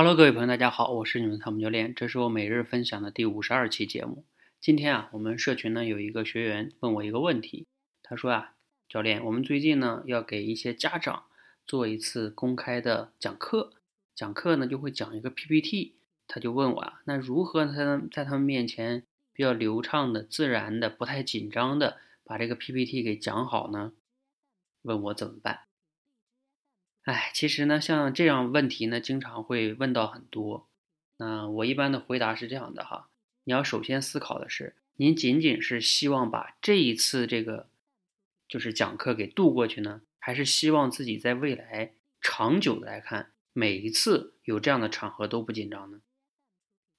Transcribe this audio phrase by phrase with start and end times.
[0.00, 4.24] Hello，各位朋友，大家好，我是你们汤姆教练，这是我每日分享的第五十二期节目。
[4.60, 7.66] 今天啊，我们社群呢有一个学员问我一个问题，
[8.00, 8.54] 他说啊，
[8.88, 11.24] 教练，我们最近呢要给一些家长
[11.66, 13.72] 做一次公开的讲课，
[14.14, 15.96] 讲课呢就会讲一个 PPT，
[16.28, 19.02] 他就问我啊，那如何才能在他们面前
[19.32, 23.92] 比较流畅的、自然的、不太紧张的把这个 PPT 给讲好呢？
[24.82, 25.62] 问我怎么办？
[27.08, 30.68] 哎，其实呢，像这样问题呢，经常会问到很多。
[31.16, 33.08] 那我一般的回答是这样的哈，
[33.44, 37.70] 你要首先思考的是，您仅仅是希望把这一次这个
[38.46, 46.02] 就是讲课给度过去呢，还是希望自己在未来长久的来看，每一次有这样的场合都不紧张呢？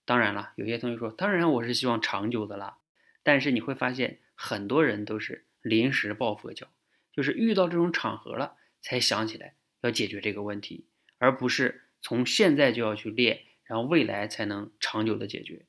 [0.06, 2.80] 当然了，有些同学说，当然我是希望长久的啦。
[3.22, 6.66] 但是你会发现，很多人都是临时抱佛脚，
[7.14, 9.54] 就是遇到这种场合了才想起来。
[9.82, 10.86] 要解决这个问题，
[11.18, 15.66] 而不是从现在就要去练，然后未来才能长久的解决。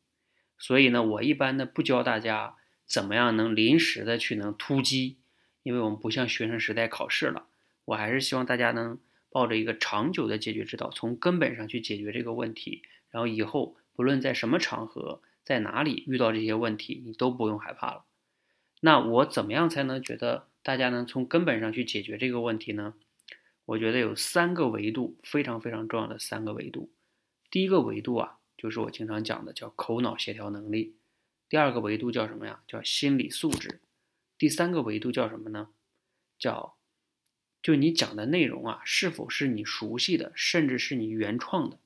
[0.59, 5.19] 所以呢，我一般呢不教大家怎么样能临时的去能突击，
[5.63, 7.47] 因为我们不像学生时代考试了。
[7.87, 8.99] 我还是希望大家能
[9.31, 12.83] 抱着一个长久的解决之道，从根本上去解决这个问题。
[13.11, 18.05] 然后以后不论在什么场合，在哪里遇到这些问题，你都不用害怕了。
[18.81, 22.95] 那我怎么样才能觉得大家能从根本上去解决这个问题呢？
[23.71, 26.91] 我觉得有三个维度非常非常重要的三个维度，
[27.53, 30.95] 第一个维度啊，就是我经常讲的叫口脑协调能力；
[31.49, 32.65] 第二个维度叫什么呀？
[32.67, 33.77] 叫心理素质；
[34.37, 35.69] 第三个维度叫什么呢？
[36.37, 36.75] 叫
[37.63, 41.79] 就你讲的内容啊，是否是你熟悉的，甚至是你原创的？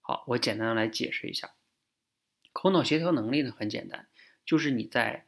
[0.00, 1.50] 好，我简单来解释一下，
[2.54, 4.08] 口脑协调能力呢很简单，
[4.46, 5.26] 就是你在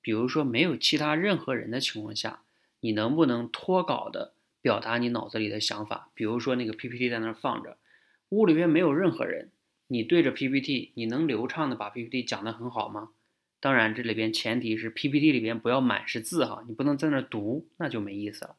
[0.00, 2.44] 比如说没有其他任何人的情况下，
[2.80, 4.32] 你能不能脱稿的？
[4.64, 7.76] 表达你脑子里的想法，比如说那个 PPT 在那儿放着，
[8.30, 9.50] 屋里边没有任何人，
[9.88, 13.10] 你对着 PPT，你能流畅的把 PPT 讲得很好吗？
[13.60, 18.56] 当然，这里边前提是 PPT 里边不要满是字哈，你不能在那儿读，那就没意思了。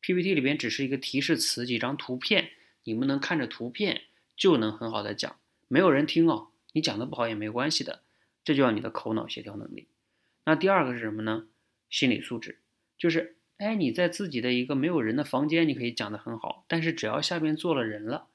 [0.00, 2.48] PPT 里边只是一个提示词，几张图片，
[2.82, 4.00] 你们能看着图片
[4.36, 5.36] 就能很好的讲，
[5.68, 8.02] 没有人听哦，你讲的不好也没关系的，
[8.42, 9.86] 这就要你的口脑协调能力。
[10.44, 11.46] 那第二个是什么呢？
[11.88, 12.58] 心理素质，
[12.98, 13.35] 就是。
[13.58, 16.64] 哎，你在自己的一个没有人的房间，你可以讲得很好。
[16.68, 18.28] 但是只要下边坐了人了，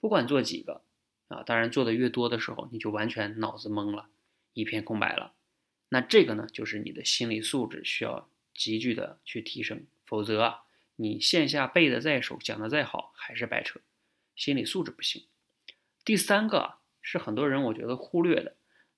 [0.00, 0.82] 不管坐几个
[1.26, 4.06] 啊，当然坐的越多的时候，你就完全脑子懵了，
[4.54, 5.32] 一片空白了。
[5.88, 10.62] 那这个呢，就是你的心理素质需要急剧的去提升，否则啊，
[10.94, 13.80] 你线下背的再熟，讲的再好，还是白扯。
[14.36, 15.24] 心理素质不行。
[16.04, 18.54] 第三个是很多人我觉得忽略的，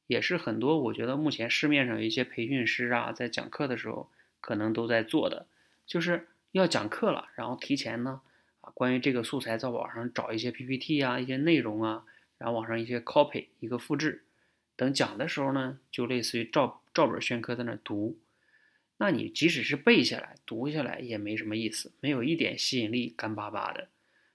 [0.06, 4.10] 也是很多我觉得目前市面上有一些培训师啊，在讲课的时候
[4.42, 5.46] 可能都在做的。
[5.90, 8.20] 就是要讲课了，然后提前呢，
[8.60, 12.04] 啊，关于这个素材在网上找一些 PPT 啊，一些内容啊，
[12.38, 14.22] 然后网上一些 copy 一个复制，
[14.76, 18.16] 等讲的时候呢，就类似于照照本宣科在那读。
[18.98, 23.88] 那你即使是背下来、读下来也没什么意思，没有一点吸引力，干巴巴的。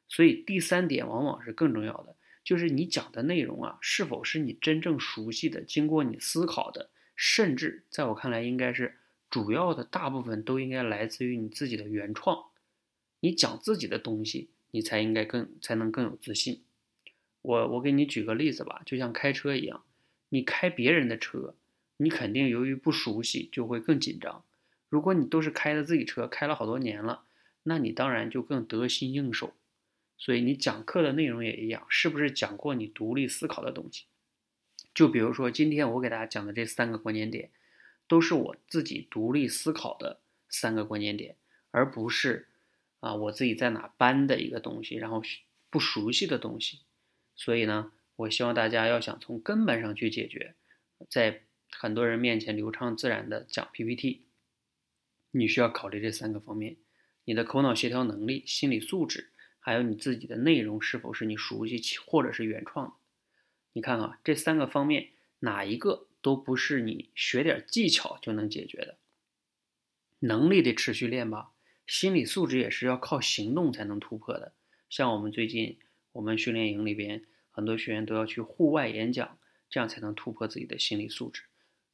[0.10, 8.98] 所以第三点往往是更重要的，就是你讲的内容啊，是否是你真正熟悉的、经过你思考的，甚至在我看来应该是。
[9.36, 12.46] 主要的大部分都应该来自于你自己的原创，
[13.20, 16.64] 你讲自己的东西，你才应该更才能更有自信。
[17.42, 19.84] 我我给你举个例子吧，就像开车一样，
[20.30, 21.54] 你开别人的车，
[21.98, 24.46] 你肯定由于不熟悉就会更紧张。
[24.88, 27.26] 如果你都是开的自己车，开了好多年了，
[27.64, 29.54] 那你当然就更得心应手。
[30.18, 34.06] 所以你讲课的内容也一样，是不是讲过你独立思考的东西？
[34.94, 37.52] 就比如说今天我给大家讲的这三个关键点。
[38.08, 41.36] 都是我自己独立思考的三个关键点，
[41.72, 42.48] 而不是
[43.00, 45.22] 啊我自己在哪搬的一个东西，然后
[45.70, 46.82] 不熟悉的东西。
[47.36, 50.56] 所以呢，我希望大家要想从根本上去解决，
[51.10, 54.26] 在很多人面前流畅自然的讲 PPT，
[55.32, 56.78] 你需要考虑这三个方面：
[57.26, 62.94] 你的口脑协调能力、心理素质，还有你自己的内容是否是你熟悉或者是原创的。
[63.74, 65.10] 你看啊，这三个方面
[65.40, 66.08] 哪一个？
[66.26, 68.98] 都不是你学点技巧就能解决的，
[70.22, 71.52] 能力得持续练吧，
[71.86, 74.52] 心理素质也是要靠行动才能突破的。
[74.90, 75.78] 像我们最近
[76.14, 79.38] 我们训练营里边，很多学员都要去户外演讲，
[79.70, 81.44] 这样才能突破自己的心理素质。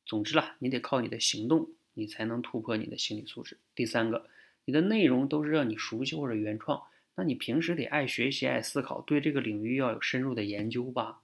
[0.05, 3.57] 总之啦，你得靠你的行动，你才能突破你的心理素质。
[3.75, 4.29] 第三个，
[4.63, 6.81] 你的内容都是让你熟悉或者原创，
[7.15, 11.21] 那你平时得爱学习、爱思考，对这个领域要有深入的研究吧。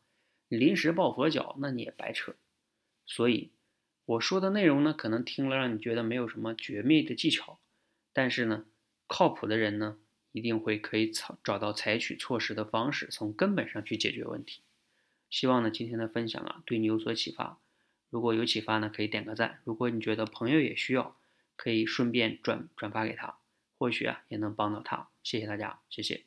[0.49, 2.35] 你临时抱佛脚，那你也白扯。
[3.07, 3.49] 所以
[4.05, 7.57] 我说的内容呢，可能听了让你觉得没有什么绝密的技巧，
[8.13, 8.65] 但是呢，
[9.07, 9.97] 靠谱的人呢，
[10.33, 14.61] 一定会可以找找到采取措施的方式，从根本上去解决问题。
[15.29, 17.59] 希望呢今天的分享啊对你有所启发。
[18.09, 19.59] 如果有启发呢，可以点个赞。
[19.63, 21.17] 如果你觉得朋友也需要，
[21.55, 23.37] 可以顺便转转发给他，
[23.77, 25.09] 或许啊也能帮到他。
[25.23, 26.26] 谢谢大家，谢谢。